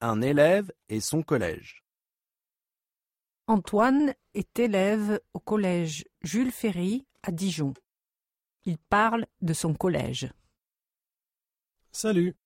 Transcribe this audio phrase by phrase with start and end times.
[0.00, 1.84] un élève et son collège.
[3.46, 7.74] Antoine est élève au collège Jules Ferry à Dijon.
[8.64, 10.30] Il parle de son collège.
[11.90, 12.36] Salut.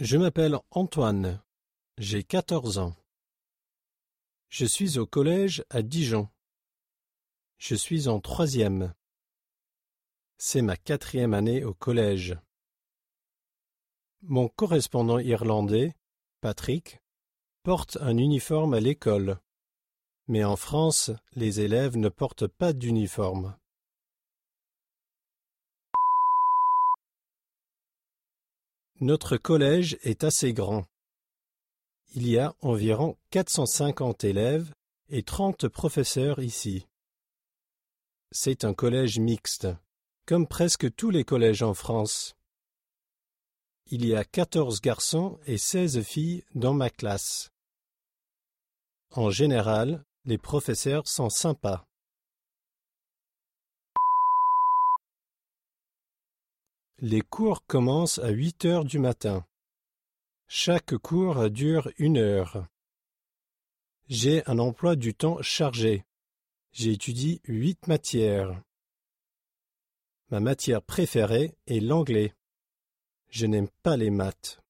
[0.00, 1.42] Je m'appelle Antoine.
[1.98, 2.94] J'ai 14 ans.
[4.48, 6.28] Je suis au collège à Dijon.
[7.58, 8.94] Je suis en troisième.
[10.38, 12.36] C'est ma quatrième année au collège.
[14.22, 15.94] Mon correspondant irlandais,
[16.42, 17.00] Patrick,
[17.62, 19.38] porte un uniforme à l'école.
[20.26, 23.56] Mais en France, les élèves ne portent pas d'uniforme.
[28.98, 30.84] Notre collège est assez grand.
[32.16, 34.74] Il y a environ 450 élèves
[35.10, 36.88] et 30 professeurs ici.
[38.32, 39.68] C'est un collège mixte,
[40.26, 42.34] comme presque tous les collèges en France.
[43.94, 47.52] Il y a 14 garçons et 16 filles dans ma classe.
[49.10, 51.86] En général, les professeurs sont sympas.
[57.00, 59.44] Les cours commencent à huit heures du matin.
[60.48, 62.66] Chaque cours dure une heure.
[64.08, 66.06] J'ai un emploi du temps chargé.
[66.72, 68.58] J'étudie huit matières.
[70.30, 72.32] Ma matière préférée est l'anglais.
[73.32, 74.61] Je n'aime pas les maths.